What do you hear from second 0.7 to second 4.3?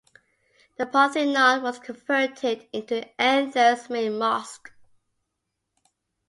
The Parthenon was converted into Athens' main